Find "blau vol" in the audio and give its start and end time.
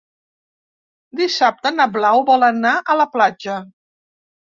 1.97-2.47